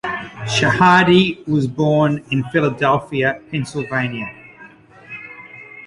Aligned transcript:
Shahade 0.47 1.45
was 1.47 1.67
born 1.67 2.23
in 2.31 2.43
Philadelphia, 2.45 3.39
Pennsylvania. 3.51 4.33